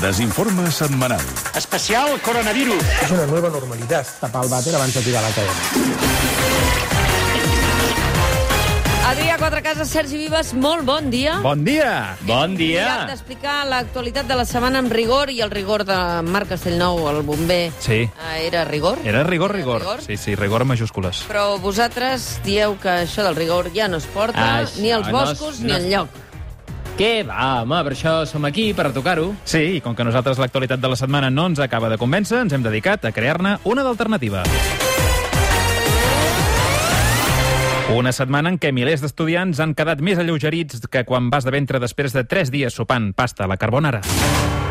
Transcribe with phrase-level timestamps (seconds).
[0.00, 1.20] Desinforme setmanal.
[1.54, 2.82] Especial coronavirus.
[3.02, 4.06] Es una nueva normalidad.
[4.20, 5.54] Tapar el vàter abans de tirar la cadena.
[9.06, 11.36] Adrià Quatrecases, Sergi Vives, molt bon dia.
[11.40, 12.16] Bon dia!
[12.26, 12.86] Bon dia!
[13.04, 15.96] Hem d'explicar l'actualitat de la setmana amb rigor i el rigor de
[16.26, 17.70] Marc Castellnou, el bomber.
[17.78, 18.02] Sí.
[18.02, 18.98] Eh, Era rigor?
[19.04, 19.80] Era rigor, rigor.
[19.80, 20.02] rigor?
[20.02, 21.22] Sí, sí, rigor en majúscules.
[21.30, 25.22] Però vosaltres dieu que això del rigor ja no es porta Això ni als no
[25.22, 26.08] es- boscos no ni es- enlloc.
[26.96, 29.26] Què va, home, per això som aquí, per tocar-ho.
[29.44, 32.54] Sí, i com que nosaltres l'actualitat de la setmana no ens acaba de convèncer, ens
[32.56, 34.46] hem dedicat a crear-ne una d'alternativa.
[37.92, 41.84] Una setmana en què milers d'estudiants han quedat més alleugerits que quan vas de ventre
[41.84, 44.00] després de 3 dies sopant pasta a la carbonara.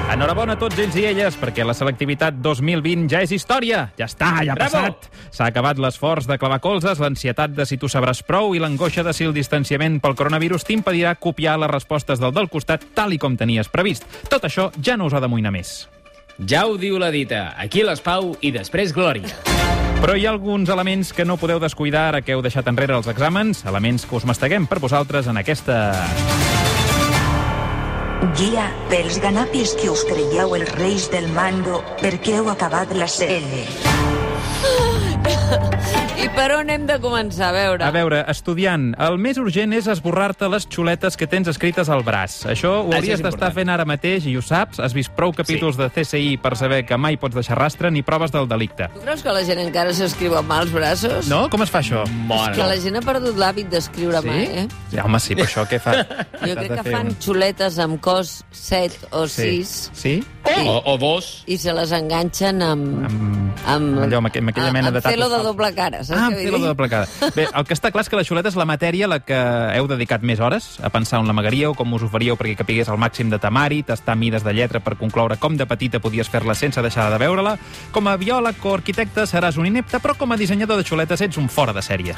[0.05, 3.88] Enhorabona a tots ells i elles, perquè la selectivitat 2020 ja és història.
[3.98, 4.77] Ja està, ja ha Bravo!
[4.77, 5.08] passat.
[5.34, 9.16] S'ha acabat l'esforç de clavar colzes, l'ansietat de si tu sabràs prou i l'angoixa de
[9.18, 13.36] si el distanciament pel coronavirus t'impedirà copiar les respostes del del costat tal i com
[13.36, 14.05] tenies previst.
[14.30, 15.73] Tot això ja no us ha d'amoïnar més.
[16.38, 17.55] Ja ho diu la dita.
[17.58, 19.32] Aquí les pau i després glòria.
[20.04, 23.10] Però hi ha alguns elements que no podeu descuidar ara que heu deixat enrere els
[23.10, 25.96] exàmens, elements que us masteguem per vosaltres en aquesta...
[28.24, 33.66] Guia, pels ganapis que us creieu els reis del mando, perquè heu acabat la sèrie.
[36.16, 37.49] I per on hem de començar?
[37.52, 37.84] A veure.
[37.85, 42.38] A veure, estudiant, el més urgent és esborrar-te les xuletes que tens escrites al braç.
[42.49, 44.80] Això ho Això hauries d'estar fent ara mateix i ho saps.
[44.82, 48.32] Has vist prou capítols de CSI per saber que mai pots deixar rastre ni proves
[48.34, 48.88] del delicte.
[48.96, 51.27] Tu creus que la gent encara s'escriu amb els braços?
[51.30, 51.43] No?
[51.52, 52.05] Com es fa això?
[52.08, 54.30] És que la gent ha perdut l'hàbit d'escriure Sí?
[54.32, 54.66] mà, eh?
[54.93, 55.98] Sí, home, sí, però això què fa?
[56.48, 60.16] Jo crec que fan un- xuletes amb cos 7 o 6 Sí?
[60.46, 61.43] O, o dos.
[61.49, 63.04] i se les enganxen amb...
[63.05, 66.22] Amb, amb, allò, amb, aqu- amb aquella mena amb de celo de doble cara, saps
[66.22, 66.62] Ah, què de dir?
[66.62, 67.08] doble cara.
[67.36, 69.38] Bé, el que està clar és que la xuleta és la matèria a la que
[69.75, 72.98] heu dedicat més hores a pensar on l'amagaríeu, com us ho faríeu perquè capigués el
[73.02, 76.81] màxim de temari, tastar mides de lletra per concloure com de petita podies fer-la sense
[76.81, 77.58] deixar de veure-la.
[77.92, 81.38] Com a biòleg o arquitecte seràs un inepte, però com a dissenyador de xuletes ets
[81.38, 82.16] un fora de sèrie.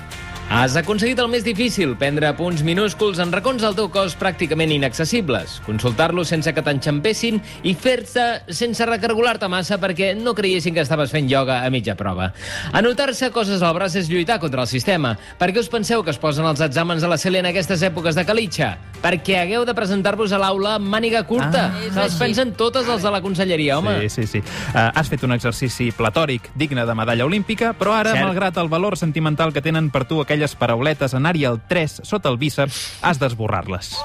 [0.49, 5.57] Has aconseguit el més difícil, prendre punts minúsculs en racons del teu cos pràcticament inaccessibles,
[5.65, 11.27] consultar-los sense que t'enxampessin i fer-te sense recargolar-te massa perquè no creiessin que estaves fent
[11.29, 12.31] ioga a mitja prova.
[12.71, 15.13] Anotar-se coses al braç és lluitar contra el sistema.
[15.39, 18.17] Per què us penseu que es posen els exàmens a la CELE en aquestes èpoques
[18.17, 18.73] de calitxa?
[19.03, 21.67] Perquè hagueu de presentar-vos a l'aula amb màniga curta.
[21.69, 21.83] Ah.
[21.85, 22.19] És Se les així.
[22.25, 24.09] pensen totes els de la conselleria, home.
[24.09, 24.43] Sí, sí, sí.
[24.73, 28.25] Uh, has fet un exercici platòric digne de medalla olímpica, però ara, Cert.
[28.25, 32.37] malgrat el valor sentimental que tenen per tu aquelles parauletes en Arial 3 sota el
[32.41, 33.95] bíceps, has d'esborrar-les.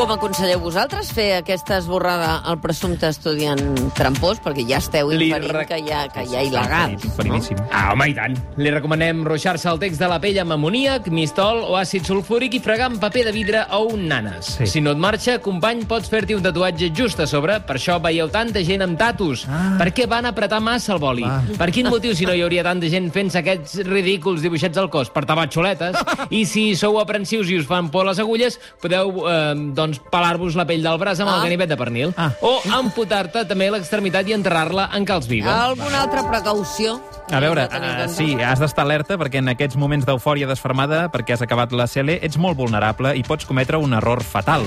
[0.00, 3.60] Com aconselleu vosaltres fer aquesta esborrada al presumpte estudiant
[3.92, 4.38] trampós?
[4.40, 7.02] Perquè ja esteu inferint rec- que hi ha, que hi ha il·legals.
[7.04, 7.58] Inferidíssim.
[7.68, 8.38] Ah, home, i tant.
[8.56, 12.62] Li recomanem ruixar-se el text de la pell amb amoníac, mistol o àcid sulfúric i
[12.64, 14.54] fregar amb paper de vidre o un nanes.
[14.56, 14.70] Sí.
[14.72, 17.58] Si no et marxa, company, pots fer-t'hi un tatuatge just a sobre.
[17.68, 19.44] Per això veieu tanta gent amb tatus.
[19.52, 19.76] Ah.
[19.82, 21.28] Per què van apretar massa el boli?
[21.28, 21.52] Val.
[21.60, 25.12] Per quin motiu, si no hi hauria tanta gent fent-se aquests ridículs dibuixets al cos?
[25.12, 26.00] Per tapar xuletes.
[26.40, 30.66] I si sou aprensius i us fan por les agulles, podeu, eh, doncs, pelar-vos la
[30.66, 31.36] pell del braç amb Ah.
[31.36, 32.14] el ganivet de pernil.
[32.16, 32.30] Ah.
[32.42, 35.64] O amputar-te també l'extremitat i enterrar-la en calç viva.
[35.66, 37.00] Alguna altra precaució?
[37.30, 41.42] A veure, uh, sí, has d'estar alerta perquè en aquests moments d'eufòria desfermada, perquè has
[41.42, 44.62] acabat la CL, ets molt vulnerable i pots cometre un error fatal.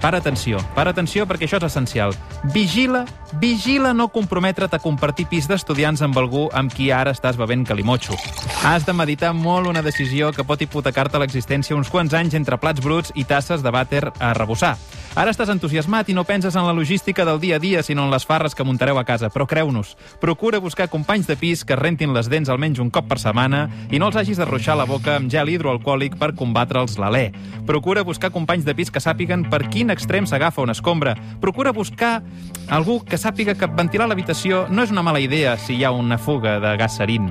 [0.00, 2.12] Para atenció, para atenció perquè això és essencial.
[2.52, 3.04] Vigila,
[3.40, 8.14] vigila no comprometre't a compartir pis d'estudiants amb algú amb qui ara estàs bevent calimotxo.
[8.62, 12.80] Has de meditar molt una decisió que pot hipotecar-te l'existència uns quants anys entre plats
[12.84, 14.32] bruts i tasses de vàter a
[14.66, 14.96] rebossar.
[15.16, 18.10] Ara estàs entusiasmat i no penses en la logística del dia a dia, sinó en
[18.10, 19.30] les farres que muntareu a casa.
[19.32, 23.18] Però creu-nos, procura buscar companys de pis que rentin les dents almenys un cop per
[23.18, 27.32] setmana i no els hagis de la boca amb gel hidroalcohòlic per combatre'ls l'alè.
[27.64, 31.16] Procura buscar companys de pis que sàpiguen per quin extrem s'agafa una escombra.
[31.40, 32.22] Procura buscar
[32.68, 36.18] algú que sàpiga que ventilar l'habitació no és una mala idea si hi ha una
[36.18, 37.30] fuga de gas serin.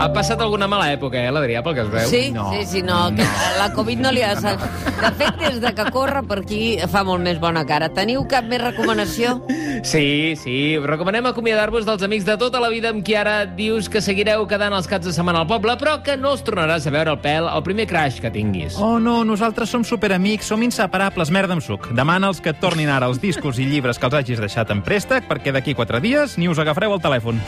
[0.00, 2.08] Ha passat alguna mala època, eh, l'Adrià, pel que es veu?
[2.08, 2.50] Sí, No.
[2.52, 3.24] sí, sí, no, que
[3.58, 4.34] la Covid no li ha...
[4.34, 7.88] De fet, des de que corre per aquí fa molt més bona cara.
[7.92, 9.38] Teniu cap més recomanació?
[9.82, 10.78] Sí, sí.
[10.80, 14.72] Recomanem acomiadar-vos dels amics de tota la vida amb qui ara dius que seguireu quedant
[14.76, 17.48] els caps de setmana al poble, però que no us tornaràs a veure el pèl
[17.48, 18.76] al primer crash que tinguis.
[18.80, 21.90] Oh, no, nosaltres som superamics, som inseparables, merda amb suc.
[21.96, 25.28] Demana'ls que et tornin ara els discos i llibres que els hagis deixat en préstec,
[25.28, 27.40] perquè d'aquí quatre dies ni us agafareu el telèfon.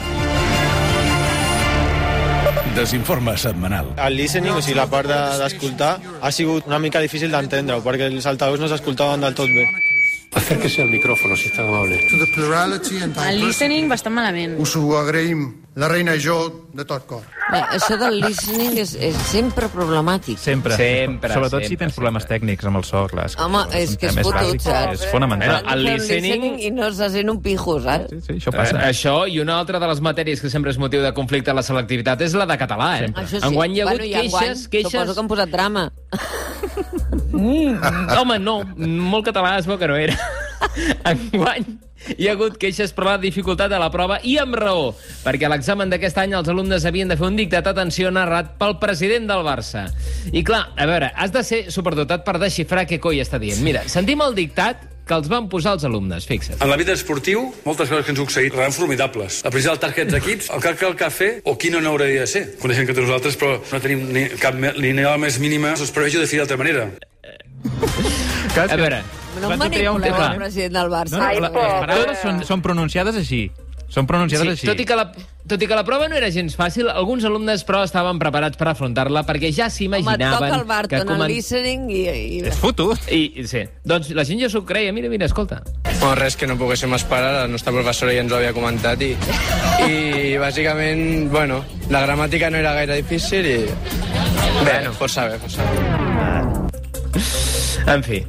[2.75, 3.93] Desinforme setmanal.
[3.97, 8.09] El listening, o sigui, la part de- d'escoltar, ha sigut una mica difícil d'entendre-ho, perquè
[8.09, 9.67] els altaveus no s'escoltaven del tot bé.
[10.35, 11.99] Acérquese al micrófono, si es tan amable.
[13.29, 14.55] El listening bastant malament.
[14.59, 15.43] Us ho agraïm,
[15.77, 16.35] la reina i jo,
[16.73, 17.21] de tot cor.
[17.51, 20.39] Bé, això del listening és, és sempre problemàtic.
[20.41, 20.73] Sempre.
[20.79, 23.27] Sempre, Sobretot sempre, si tens problemes tècnics amb el so, clar.
[23.29, 25.03] és que Home, un és que és fotut, bàsic, saps?
[25.03, 25.59] És fonamental.
[25.61, 28.09] Eh, el listening- I no se sent un pijo, saps?
[28.09, 28.81] Sí, sí, això Eh, passa.
[28.89, 31.63] això i una altra de les matèries que sempre és motiu de conflicte a la
[31.63, 33.13] selectivitat és la de català, eh?
[33.13, 33.45] Això sí.
[33.47, 34.91] Enguany hi ha hagut bueno, enguany queixes, queixes...
[34.91, 35.91] Suposo que han posat drama.
[37.33, 40.17] Mm, home, no, molt català es veu que no era.
[41.11, 41.65] Enguany
[42.17, 44.91] hi ha hagut queixes per la dificultat de la prova i amb raó,
[45.23, 48.77] perquè a l'examen d'aquest any els alumnes havien de fer un dictat, atenció, narrat pel
[48.81, 49.87] president del Barça.
[50.31, 53.61] I clar, a veure, has de ser superdotat per desxifrar què coi està dient.
[53.63, 56.61] Mira, sentim el dictat que els van posar els alumnes, fixa't.
[56.63, 59.41] En l'àmbit esportiu, moltes coses que ens han succeït seran formidables.
[59.43, 62.45] La precisar el target d'equips, el que cal fer o qui no n'hauria de ser.
[62.61, 66.59] Coneixem que nosaltres, però no tenim ni, cap, la més mínima sospita de fer d'altra
[66.59, 66.87] manera.
[68.53, 69.01] Clar, A que veure,
[69.41, 71.17] No un manipuleu tema- el president del Barça.
[71.17, 73.47] No, no, la, les paraules són, són pronunciades així.
[73.93, 74.65] Són pronunciades Sí, així.
[74.69, 75.03] tot i, que la,
[75.47, 78.67] tot i que la prova no era gens fàcil, alguns alumnes, però, estaven preparats per
[78.71, 80.31] afrontar-la perquè ja Home, et s'imaginaven...
[80.33, 81.99] toca el que Barton, el comen- listening i...
[82.09, 82.39] i...
[82.49, 82.97] És fotut.
[83.13, 83.61] I, sí.
[83.85, 84.93] Doncs la gent ja s'ho creia.
[84.97, 85.61] Mira, mira, escolta.
[85.99, 89.11] Bueno, res que no poguéssim esperar, la nostra professora ja ens ho havia comentat i,
[89.85, 91.61] i bàsicament, bueno,
[91.93, 93.59] la gramàtica no era gaire difícil i...
[94.65, 94.93] Bé, no.
[94.97, 95.92] força bé, força bé.
[97.87, 98.23] En fi,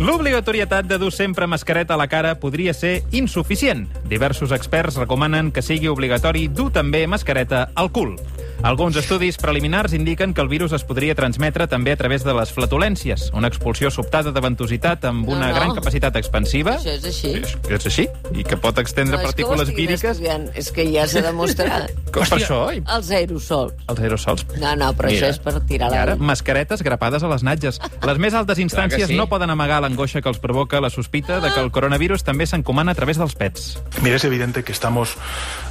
[0.00, 3.82] L'obligatorietat de dur sempre mascareta a la cara podria ser insuficient.
[4.08, 8.14] Diversos experts recomanen que sigui obligatori dur també mascareta al cul.
[8.62, 12.50] Alguns estudis preliminars indiquen que el virus es podria transmetre també a través de les
[12.52, 15.54] flatulències, una expulsió sobtada de ventositat amb No, una no.
[15.54, 16.74] gran capacitat expansiva.
[16.76, 17.30] Això és així.
[17.40, 18.04] És, és així,
[18.36, 20.04] i que pot extendre No, és partícules víriques.
[20.04, 21.88] estudiant, És que ja s'ha demostrat.
[22.12, 22.58] Com per això?
[22.76, 23.72] I Els aerosols.
[23.88, 24.44] els aerosols.
[24.60, 25.26] No, no, però Mira.
[25.26, 26.22] això és per tirar I ara, la...
[26.22, 27.80] mascaretes grapades a les natges.
[28.04, 29.16] Les més altes instàncies sí.
[29.16, 32.92] no poden amagar l'angoixa que els provoca la sospita de que el coronavirus també s'encomana
[32.92, 33.78] a través dels pets.
[34.02, 35.16] Mira, es evidente que estamos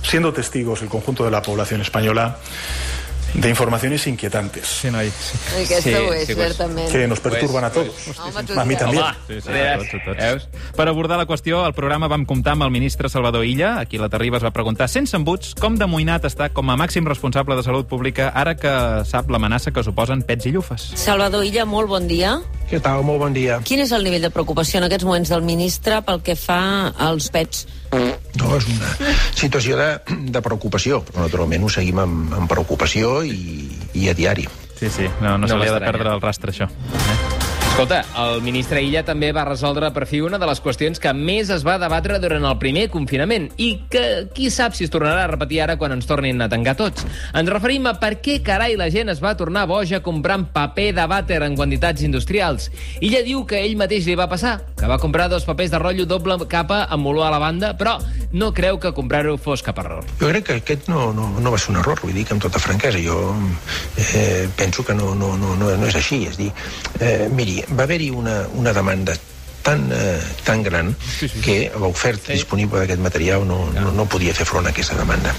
[0.02, 2.38] siendo testigos, el conjunto de la población española,
[3.34, 5.10] de informaciones inquietantes Sí, noi.
[5.10, 5.38] Sí.
[5.56, 6.48] Aquesta Sí, ho és, sí, pues.
[6.48, 6.92] certament.
[6.92, 7.94] que nos perturban a todos.
[8.20, 8.84] Home, tu A también.
[8.84, 10.18] Home, Sí, sí, a tots, a tots.
[10.18, 10.48] Veus?
[10.76, 13.98] Per abordar la qüestió, al programa vam comptar amb el ministre Salvador Illa, a qui
[13.98, 17.64] la Terriba es va preguntar sense embuts com d'amoïnat està com a màxim responsable de
[17.64, 20.92] salut pública ara que sap l'amenaça que suposen pets i llufes.
[20.96, 22.40] Salvador Illa, molt bon dia.
[22.70, 23.04] Què tal?
[23.04, 23.60] Molt bon dia.
[23.64, 27.30] Quin és el nivell de preocupació en aquests moments del ministre pel que fa als
[27.30, 27.68] pets?
[28.38, 28.92] No, és una
[29.34, 29.90] situació de,
[30.36, 34.46] de preocupació, però naturalment ho seguim amb, amb preocupació i, i a diari.
[34.80, 36.70] Sí, sí, no, no, No se li ha de perdre el rastre, això.
[36.70, 37.19] Eh?
[37.80, 41.48] Escolta, el ministre Illa també va resoldre per fi una de les qüestions que més
[41.56, 44.02] es va debatre durant el primer confinament i que
[44.36, 47.06] qui sap si es tornarà a repetir ara quan ens tornin a tancar tots.
[47.32, 51.06] Ens referim a per què carai la gent es va tornar boja comprant paper de
[51.08, 52.68] vàter en quantitats industrials.
[53.00, 56.04] Illa diu que ell mateix li va passar, que va comprar dos papers de rotllo
[56.04, 57.96] doble capa amb olor a lavanda, però
[58.36, 60.04] no creu que comprar-ho fos cap error.
[60.20, 62.44] Jo crec que aquest no, no, no va ser un error, vull dir que amb
[62.44, 63.00] tota franquesa.
[63.00, 63.24] Jo
[64.20, 66.26] eh, penso que no, no, no, no, no és així.
[66.28, 66.52] És dir,
[67.00, 69.16] eh, miri, va haver-hi una, una demanda
[69.62, 70.96] tan, eh, tan gran
[71.44, 75.34] que l'oferta disponible d'aquest material no, no, no podia fer front a aquesta demanda.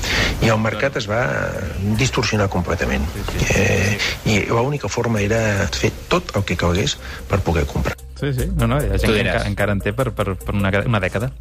[0.44, 1.22] I el mercat es va
[1.98, 3.06] distorsionar completament.
[3.48, 3.96] Eh,
[4.30, 6.98] I l'única forma era fer tot el que calgués
[7.30, 7.96] per poder comprar.
[8.20, 8.50] Sí, sí.
[8.54, 11.32] No, no, hi ha gent que encara en té per, per, per una, una dècada.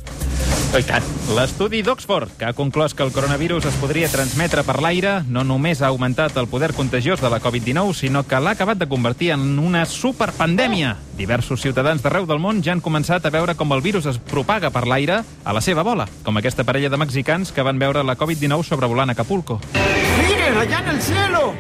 [0.70, 1.06] Oh, tant.
[1.34, 5.82] L'estudi d'Oxford, que ha conclòs que el coronavirus es podria transmetre per l'aire, no només
[5.82, 9.58] ha augmentat el poder contagiós de la Covid-19, sinó que l'ha acabat de convertir en
[9.58, 10.96] una superpandèmia.
[11.18, 14.70] Diversos ciutadans d'arreu del món ja han començat a veure com el virus es propaga
[14.70, 18.18] per l'aire a la seva bola, com aquesta parella de mexicans que van veure la
[18.18, 19.60] Covid-19 sobrevolant Acapulco.
[19.74, 21.54] ¡Miren, allá en el cielo!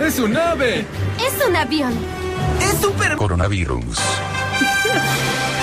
[0.00, 0.84] ¡Es un ave!
[1.22, 1.94] És un avión.
[2.60, 3.14] ¡Es súper...
[3.14, 4.02] Coronavirus.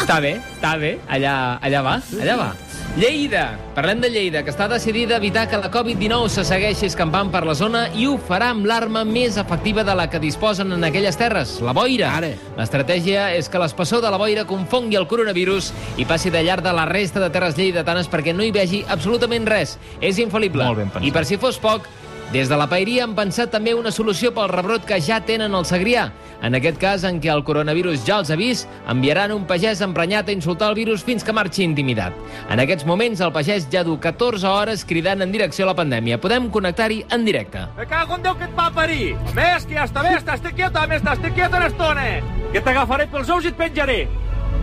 [0.00, 0.96] Està bé, està bé.
[1.12, 2.50] Allà, allà va, allà va.
[2.96, 3.44] Lleida.
[3.76, 7.44] Parlem de Lleida, que està decidida a evitar que la Covid-19 se segueixi escampant per
[7.46, 11.20] la zona i ho farà amb l'arma més efectiva de la que disposen en aquelles
[11.20, 12.10] terres, la boira.
[12.58, 15.70] L'estratègia és que l'espessor de la boira confongui el coronavirus
[16.02, 19.46] i passi de llarg de la resta de terres lleidatanes perquè no hi vegi absolutament
[19.46, 19.78] res.
[20.00, 20.66] És infal·lible.
[21.04, 21.86] I per si fos poc,
[22.32, 25.64] des de la Paeria han pensat també una solució pel rebrot que ja tenen al
[25.66, 26.04] Segrià.
[26.46, 30.30] En aquest cas, en què el coronavirus ja els ha vist, enviaran un pagès emprenyat
[30.30, 32.14] a insultar el virus fins que marxi intimidat.
[32.48, 36.20] En aquests moments, el pagès ja du 14 hores cridant en direcció a la pandèmia.
[36.22, 37.66] Podem connectar-hi en directe.
[37.76, 39.16] Me cago en Déu que et va parir!
[39.16, 42.06] A més, que ja està bé, estàs quiet, a més, estàs quiet una estona!
[42.54, 44.04] Que t'agafaré pels ous i et penjaré!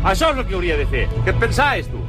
[0.05, 1.07] Això és el que hauria de fer.
[1.25, 1.99] Què et pensaves, tu?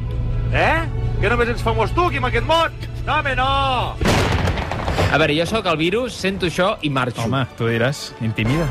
[0.54, 0.86] Eh?
[1.18, 2.78] Que només ets famós tu aquí en aquest món?
[3.08, 4.57] No, home, no!
[5.12, 7.24] A veure, jo sóc el virus, sento això i marxo.
[7.24, 8.68] Home, tu diràs, intimida.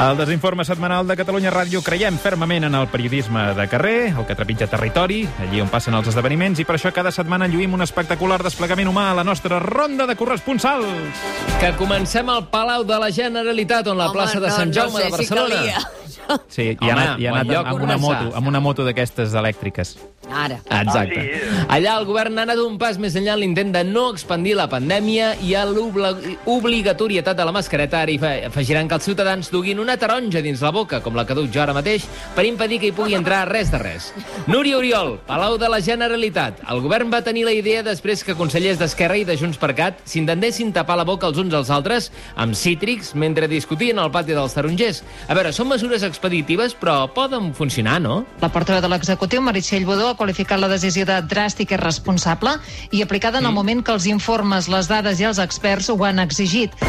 [0.00, 4.34] Al Desinforme Setmanal de Catalunya Ràdio creiem fermament en el periodisme de carrer, el que
[4.34, 8.40] trepitja territori, allí on passen els esdeveniments, i per això cada setmana lluïm un espectacular
[8.42, 11.22] desplegament humà a la nostra ronda de corresponsals.
[11.60, 14.80] Que comencem al Palau de la Generalitat, on la Home, plaça de no, Sant no
[14.80, 15.54] Jaume sé de Barcelona.
[15.54, 16.40] Si calia.
[16.48, 19.34] Sí, i ha Home, anat, i ha anat amb una moto, amb una moto d'aquestes
[19.38, 19.94] elèctriques.
[20.32, 20.58] Ara.
[20.70, 21.40] Exacte.
[21.68, 24.66] Allà el govern ha anat un pas més enllà en l'intent de no expandir la
[24.70, 28.00] pandèmia i a l'obligatorietat de la mascareta.
[28.02, 31.24] Ara hi fa- afegiran que els ciutadans duguin una taronja dins la boca, com la
[31.26, 34.12] que duc jo ara mateix, per impedir que hi pugui entrar res de res.
[34.46, 36.60] Núria Oriol, Palau de la Generalitat.
[36.70, 40.00] El govern va tenir la idea després que consellers d'Esquerra i de Junts per Cat
[40.04, 44.54] s'intentessin tapar la boca els uns als altres amb cítrics mentre discutien al pati dels
[44.54, 45.02] tarongers.
[45.28, 48.24] A veure, són mesures expeditives, però poden funcionar, no?
[48.40, 52.54] La portaveu de l'executiu, Meritxell Bodó, ha qualificat la decisió de dràstica i responsable
[52.94, 56.22] i aplicada en el moment que els informes, les dades i els experts ho han
[56.22, 56.84] exigit.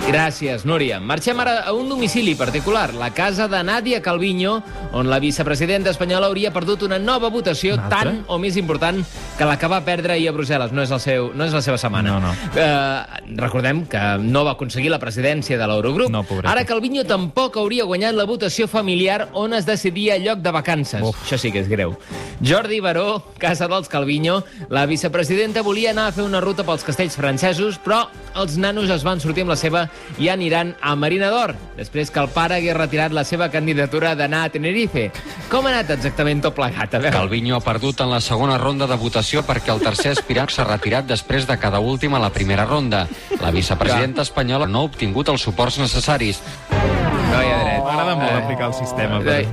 [0.00, 0.96] Gràcies, Núria.
[1.04, 4.62] Marxem ara a un domicili particular, la casa de Nàdia Calviño,
[4.96, 9.02] on la vicepresidenta espanyola hauria perdut una nova votació Una tan o més important
[9.36, 10.72] que la que va perdre ahir a Brussel·les.
[10.72, 12.14] No és, el seu, no és la seva setmana.
[12.16, 12.32] No, no.
[12.56, 16.08] Eh, recordem que no va aconseguir la presidència de l'Eurogrup.
[16.12, 16.50] No, pobreta.
[16.52, 21.04] Ara Calviño tampoc hauria guanyat la votació familiar on es decidia lloc de vacances.
[21.04, 21.20] Uf.
[21.26, 21.98] Això sí que és greu.
[22.40, 24.40] Jordi Baró, casa dels Calviño,
[24.72, 28.06] la vicepresidenta volia anar a fer una ruta pels castells francesos, però
[28.40, 29.81] els nanos es van sortir amb la seva
[30.18, 34.44] i aniran a Marina d'Or, després que el pare hagués retirat la seva candidatura d'anar
[34.46, 35.10] a Tenerife.
[35.50, 36.94] Com ha anat exactament tot plegat?
[36.94, 37.14] A veure.
[37.16, 41.06] Calviño ha perdut en la segona ronda de votació perquè el tercer aspirant s'ha retirat
[41.06, 43.06] després de cada última a la primera ronda.
[43.40, 46.40] La vicepresidenta espanyola no ha obtingut els suports necessaris.
[46.70, 47.82] No hi ha dret.
[47.84, 49.20] M'agrada molt aplicar el sistema.
[49.24, 49.46] eh,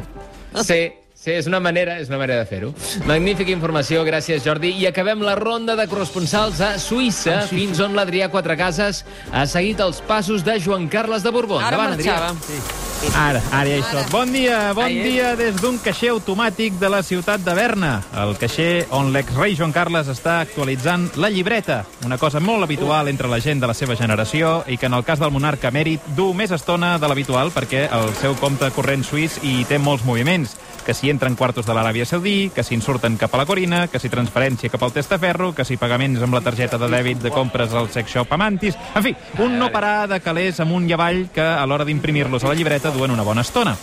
[0.52, 0.64] Però...
[0.64, 0.80] Sí,
[1.20, 2.74] sí, és una manera, és una manera de fer-ho.
[3.10, 4.74] Magnífica informació, gràcies Jordi.
[4.80, 10.02] I acabem la ronda de corresponsals a Suïssa, fins on l'Adrià Quatrecases ha seguit els
[10.08, 11.60] passos de Joan Carles de Borbó.
[11.60, 12.32] Ara Endavant, marxava.
[12.36, 12.88] Adrià.
[13.16, 14.10] Ara, ara ja hi soc.
[14.12, 17.92] Bon dia, bon Ai, dia des d'un caixer automàtic de la ciutat de Berna.
[18.20, 23.32] El caixer on l'exrei Joan Carles està actualitzant la llibreta, una cosa molt habitual entre
[23.32, 26.34] la gent de la seva generació i que en el cas del monarca emèrit du
[26.36, 30.58] més estona de l'habitual perquè el seu compte corrent suís hi té molts moviments
[30.90, 33.84] que si entren quartos de l'Aràbia Saudí, que si en surten cap a la Corina,
[33.94, 37.30] que si transferència cap al testaferro, que si pagaments amb la targeta de dèbit de
[37.30, 38.74] compres al sex shop Amantis...
[38.98, 39.14] En fi,
[39.46, 42.90] un no parar de calés amunt i avall que a l'hora d'imprimir-los a la llibreta
[42.90, 43.76] duen una bona estona.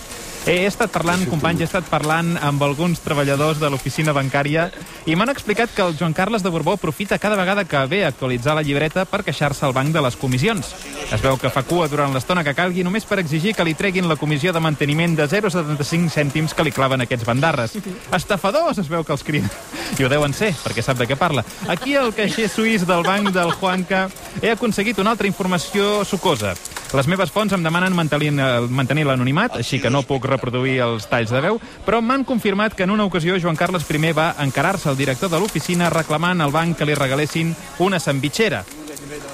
[0.46, 4.68] He estat parlant, companys, he estat parlant amb alguns treballadors de l'oficina bancària
[5.10, 8.12] i m'han explicat que el Joan Carles de Borbó aprofita cada vegada que ve a
[8.12, 10.70] actualitzar la llibreta per queixar-se al banc de les comissions.
[11.10, 14.06] Es veu que fa cua durant l'estona que calgui només per exigir que li treguin
[14.06, 17.74] la comissió de manteniment de 0,75 cèntims que li claven aquests bandarres.
[18.14, 19.50] Estafadors, es veu que els criden.
[19.98, 21.42] I ho deuen ser, perquè sap de què parla.
[21.66, 24.06] Aquí, al caixer suís del banc del Juanca,
[24.38, 26.54] he aconseguit una altra informació sucosa.
[26.94, 28.30] Les meves fonts em demanen mantenir,
[28.70, 32.84] mantenir l'anonimat, així que no puc reproduir els talls de veu, però m'han confirmat que
[32.84, 36.76] en una ocasió Joan Carles I va encarar-se al director de l'oficina reclamant al banc
[36.76, 38.64] que li regalessin una sandvitxera.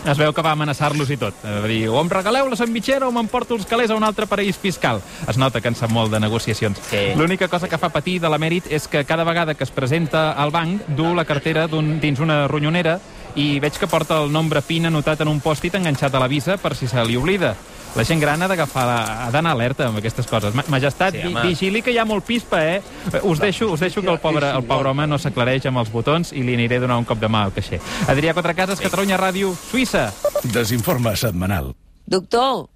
[0.06, 1.38] Es veu que va amenaçar-los i tot.
[1.44, 4.58] Va dir, o em regaleu la sandvitxera o m'emporto els calés a un altre paraís
[4.58, 5.00] fiscal.
[5.30, 6.80] Es nota que en sap molt de negociacions.
[6.90, 7.12] Sí.
[7.16, 10.50] L'única cosa que fa patir de l'emèrit és que cada vegada que es presenta al
[10.50, 12.98] banc du la cartera un, dins una ronyonera
[13.36, 16.56] i veig que porta el nombre PIN anotat en un pòstit enganxat a la visa
[16.58, 17.54] per si se li oblida.
[17.94, 20.54] La gent gran ha d'agafar, ha d'anar alerta amb aquestes coses.
[20.56, 21.42] Ma- Majestat, Sí, home.
[21.42, 22.82] vigili que hi ha molt pispa, eh?
[23.22, 26.32] Us deixo, us deixo que el pobre, el pobre home no s'aclareix amb els botons
[26.32, 27.80] i li aniré a donar un cop de mà al caixer.
[28.08, 30.10] Adrià Quatrecases, Catalunya Ràdio, Suïssa.
[30.44, 31.74] Desinforme setmanal.
[32.06, 32.68] Doctor.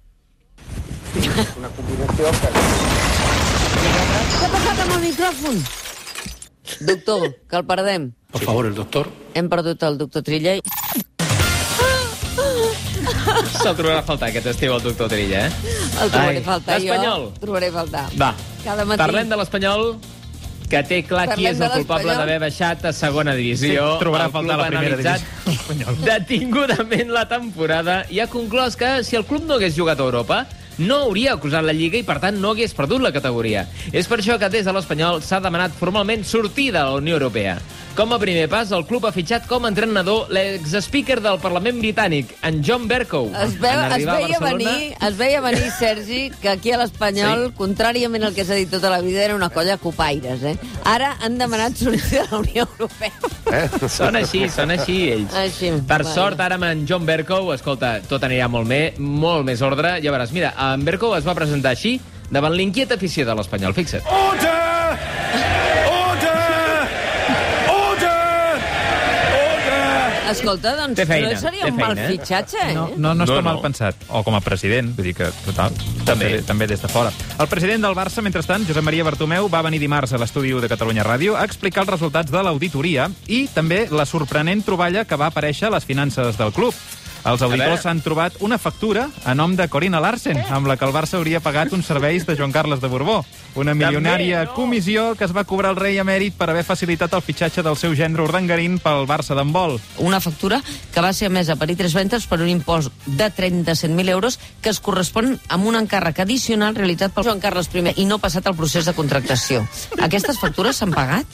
[1.57, 2.49] Una combinació que...
[4.37, 5.63] Què ha passat amb el micròfon?
[6.81, 8.11] Doctor, que el perdem.
[8.31, 9.09] Por favor, el doctor.
[9.33, 10.57] Hem perdut el doctor Trilla.
[13.61, 15.51] Se'l trobarà a faltar aquest estiu el doctor Trilla, eh?
[16.03, 17.23] El trobaré Ai, a faltar l'Espanyol.
[17.27, 17.39] jo.
[17.41, 18.05] Trobaré a faltar.
[18.19, 18.29] Va,
[18.63, 18.99] Cada matí.
[19.01, 19.83] parlem de l'Espanyol,
[20.69, 22.19] que té clar qui Parlem és de el culpable l'Espanyol.
[22.27, 23.85] d'haver baixat a segona divisió.
[23.97, 29.15] Sí, trobarà a faltar la primera analitzat detingudament la temporada i ha conclòs que si
[29.15, 30.45] el club no hagués jugat a Europa,
[30.77, 33.65] no hauria acusat la Lliga i, per tant, no hagués perdut la categoria.
[33.91, 37.57] És per això que des de l'Espanyol s'ha demanat formalment sortir de la Unió Europea.
[37.97, 42.35] Com a primer pas, el club ha fitxat com a entrenador l'ex-speaker del Parlament britànic,
[42.45, 43.31] en John Bercow.
[43.33, 47.53] Es, veu, es, veia Barcelona- venir, es veia venir, Sergi, que aquí a l'Espanyol, sí.
[47.57, 50.53] contràriament al que s'ha dit tota la vida, era una colla de copaires, eh?
[50.85, 53.11] Ara han demanat sortir de la Unió Europea.
[53.47, 53.89] Eh?
[53.89, 55.33] Són així, són així, ells.
[55.33, 56.13] Així, Per vale.
[56.13, 59.95] sort, ara amb en John Bercow, escolta, tot anirà molt, bé, molt més ordre.
[60.05, 61.99] Ja veuràs, mira, en Bercow es va presentar així
[62.31, 64.03] davant l'inquiet afició de l'Espanyol, fixa't.
[64.07, 64.97] Order!
[65.87, 66.87] Order!
[67.71, 68.59] Order!
[69.37, 70.31] Order!
[70.31, 72.11] Escolta, doncs Té feina, no seria té un mal feina, eh?
[72.17, 72.73] fitxatge, eh?
[72.75, 73.47] No, no, no està No, no.
[73.47, 73.95] mal pensat.
[74.11, 75.71] O com a president, vull dir que, total,
[76.07, 77.11] també, també des de fora.
[77.39, 80.67] El president del Barça, mentrestant, Josep Maria Bartomeu, va venir dimarts a l'estudi u de
[80.71, 85.31] Catalunya Ràdio a explicar els resultats de l'auditoria i també la sorprenent troballa que va
[85.31, 86.75] aparèixer a les finances del club.
[87.25, 90.93] Els auditors han trobat una factura a nom de Corina Larsen, amb la que el
[90.95, 93.23] Barça hauria pagat uns serveis de Joan Carles de Borbó.
[93.57, 94.53] Una milionària no?
[94.53, 97.95] comissió que es va cobrar el rei emèrit per haver facilitat el fitxatge del seu
[97.97, 99.79] gendre Urdangarín pel Barça d'handbol.
[99.97, 100.61] Una factura
[100.93, 104.79] que va ser emesa per I3 Ventes per un impost de 37.000 euros que es
[104.79, 108.85] correspon amb un encàrrec addicional realitzat pel Joan Carles I i no passat el procés
[108.85, 109.65] de contractació.
[109.99, 111.25] Aquestes factures s'han pagat?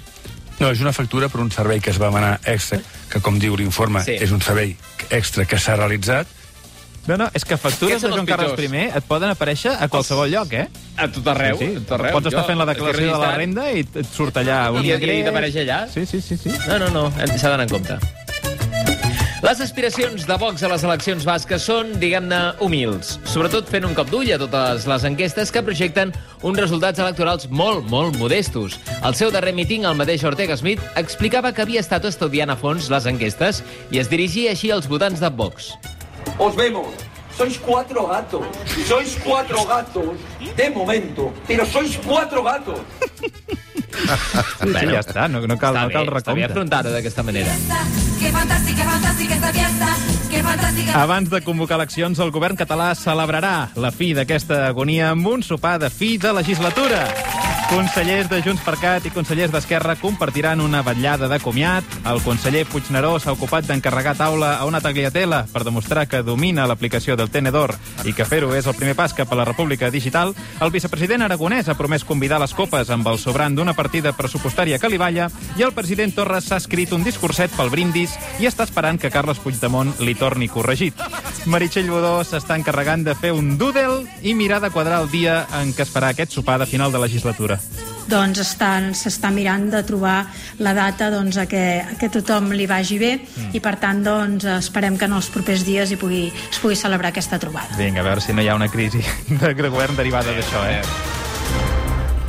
[0.59, 2.79] No, és una factura per un servei que es va demanar extra,
[3.09, 4.17] que com diu l'informe, Sí.
[4.19, 4.75] és un servei
[5.09, 6.27] extra que s'ha realitzat.
[7.05, 8.57] No, no, és que factures de Joan Carles.
[8.59, 10.69] I et poden aparèixer a qualsevol lloc, eh?
[10.95, 11.75] A tot arreu, Sí, sí.
[11.75, 12.13] a tot arreu.
[12.15, 15.23] Pots estar fent la declaració de la renda i et surt allà un I, i,
[15.25, 15.87] t'apareix allà?
[15.91, 16.49] Sí, sí, sí, sí.
[16.67, 18.22] No, no, no, s'ha d'anar en compte.
[19.43, 23.17] Les aspiracions de Vox a les eleccions basques són, diguem-ne, humils.
[23.27, 26.13] Sobretot fent un cop d'ull a totes les enquestes que projecten
[26.47, 28.77] uns resultats electorals molt, molt modestos.
[29.03, 32.87] Al seu darrer míting, el mateix Ortega Smith explicava que havia estat estudiant a fons
[32.93, 33.59] les enquestes
[33.91, 35.73] i es dirigia així als votants de Vox.
[36.39, 37.03] Os vemos.
[37.35, 38.63] Sois cuatro gatos.
[38.87, 40.23] Sois cuatro gatos.
[40.55, 41.33] De momento.
[41.51, 42.79] Pero sois cuatro gatos.
[43.93, 46.45] Sí, ja està, no, no cal, Està no cal bé, està bé recompte.
[46.51, 47.53] afrontar-ho d'aquesta manera.
[48.19, 49.87] Qué fantástica, fantástica esta fiesta.
[50.29, 51.01] Qué fantástica.
[51.03, 55.77] Abans de convocar eleccions, el govern català celebrarà la fi d'aquesta agonia amb un sopar
[55.79, 57.07] de fi de legislatura.
[57.69, 61.85] Consellers de Junts per Cat i consellers d'Esquerra compartiran una vetllada de comiat.
[62.09, 67.15] El conseller Puigneró s'ha ocupat d'encarregar taula a una tagliatela per demostrar que domina l'aplicació
[67.17, 67.73] del tenedor
[68.05, 70.35] i que fer-ho és el primer pas cap a la república digital.
[70.61, 74.91] El vicepresident aragonès ha promès convidar les copes amb el sobrant d'una partida pressupostària que
[74.91, 78.99] li balla i el president Torres s'ha escrit un discurset pel brindis i està esperant
[78.99, 80.99] que Carles Puigdemont li torni corregit.
[81.45, 85.73] Meritxell Bodó s'està encarregant de fer un doodle i mirar de quadrar el dia en
[85.75, 87.52] què es farà aquest sopar de final de legislatura.
[88.09, 90.25] Doncs estan- s'està mirant de trobar
[90.59, 93.53] la data doncs, a, que, a que tothom li vagi bé mm.
[93.55, 97.13] i per tant doncs, esperem que en els propers dies hi pugui, es pugui celebrar
[97.13, 97.75] aquesta trobada.
[97.79, 101.12] Vinga, a veure si no hi ha una crisi de govern derivada d'això, eh?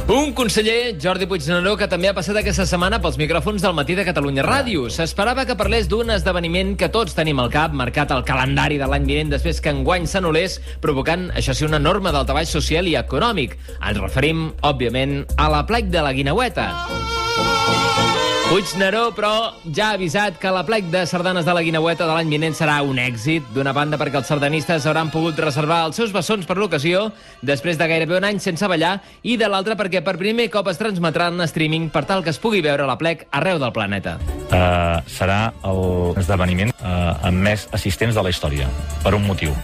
[0.06, 4.04] Un conseller, Jordi Puigneró, que també ha passat aquesta setmana pels micròfons del matí de
[4.04, 4.90] Catalunya Ràdio.
[4.92, 9.08] S'esperava que parlés d'un esdeveniment que tots tenim al cap, marcat al calendari de l'any
[9.08, 13.56] vinent, després que enguany s'anul·lés, provocant, això sí, una norma d'altabaix social i econòmic.
[13.80, 16.68] Ens referim, òbviament, a la plec de la Guinaueta.
[18.44, 22.28] Puigneró, però, ja ha avisat que la plec de sardanes de la Guinaueta de l'any
[22.28, 23.46] vinent serà un èxit.
[23.56, 27.06] D'una banda, perquè els sardanistes hauran pogut reservar els seus bessons per l'ocasió,
[27.42, 30.78] després de gairebé un any sense ballar, i de l'altra perquè per primer cop es
[30.78, 34.18] transmetrà en streaming per tal que es pugui veure la plec arreu del planeta.
[34.52, 38.68] Uh, serà l'esdeveniment uh, amb més assistents de la història,
[39.02, 39.56] per un motiu.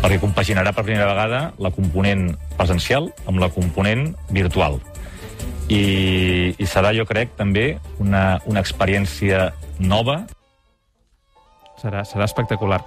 [0.00, 4.80] Perquè compaginarà per primera vegada la component presencial amb la component virtual.
[5.66, 9.50] I, i serà, jo crec, també una, una experiència
[9.82, 10.24] nova
[11.76, 12.78] Serà, serà espectacular.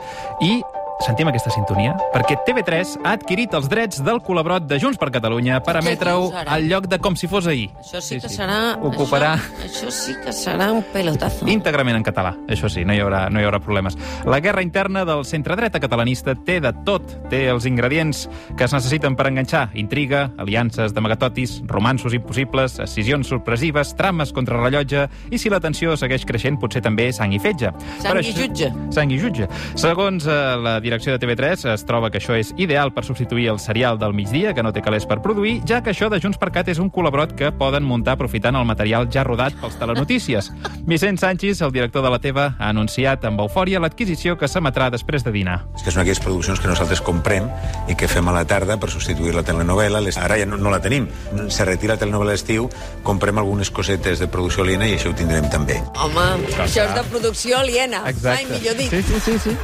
[0.41, 0.63] I
[1.05, 1.93] sentim aquesta sintonia?
[2.13, 6.65] Perquè TV3 ha adquirit els drets del col·laborat de Junts per Catalunya per emetre-ho al
[6.67, 7.69] lloc de com si fos ahir.
[7.79, 8.75] Això sí, que serà...
[8.89, 11.47] Ocuparà Això, això sí que serà un pelotazo.
[11.49, 12.33] íntegrament en català.
[12.51, 13.95] Això sí, no hi haurà, no hi haurà problemes.
[14.27, 17.05] La guerra interna del centre-dreta catalanista té de tot.
[17.31, 18.25] Té els ingredients
[18.57, 19.69] que es necessiten per enganxar.
[19.79, 26.25] Intriga, aliances d'amagatotis, romansos impossibles, escissions sorpresives, trames contra rellotge i si la tensió segueix
[26.27, 27.71] creixent, potser també sang i fetge.
[28.03, 28.71] Sang i jutge.
[28.93, 29.47] Sang i jutge.
[29.79, 33.59] Segons eh, la direcció de TV3, es troba que això és ideal per substituir el
[33.61, 36.49] serial del migdia, que no té calés per produir, ja que això de Junts per
[36.55, 40.49] Cat és un col·laborat que poden muntar aprofitant el material ja rodat pels telenotícies.
[40.89, 45.25] Vicent Sánchez, el director de la TV, ha anunciat amb eufòria l'adquisició que s'emetrà després
[45.25, 45.59] de dinar.
[45.77, 47.49] És que són aquelles produccions que nosaltres comprem
[47.87, 50.01] i que fem a la tarda per substituir la telenovela.
[50.19, 51.07] Ara ja no, no la tenim.
[51.53, 52.69] Se retira la telenovela a l'estiu,
[53.05, 55.79] comprem algunes cosetes de producció aliena i això ho tindrem també.
[56.01, 58.03] Home, això és de producció aliena.
[58.09, 58.49] Exacte.
[58.49, 58.89] Mai millor dit.
[58.89, 59.57] Sí, sí, sí, sí.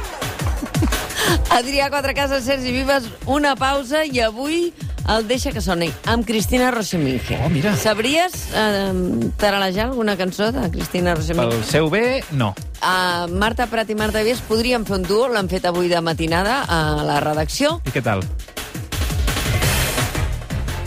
[1.56, 4.72] Adrià Quatrecases, Sergi Vives, una pausa i avui
[5.08, 7.38] el Deixa que soni amb Cristina Roseminge.
[7.44, 7.76] Oh, mira.
[7.78, 11.54] Sabries eh, taralejar alguna cançó de Cristina Roseminge?
[11.54, 12.52] Pel seu bé, no.
[12.76, 16.62] Uh, Marta Prat i Marta Vies podríem fer un duo, l'han fet avui de matinada
[16.68, 17.78] a la redacció.
[17.86, 18.24] I què tal?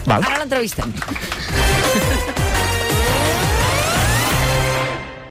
[0.05, 0.23] Val.
[0.23, 0.93] Ara l'entrevistem.